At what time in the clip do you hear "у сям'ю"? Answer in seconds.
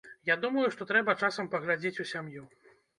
2.05-2.43